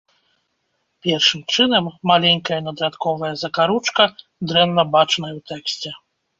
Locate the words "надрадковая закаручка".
2.69-4.11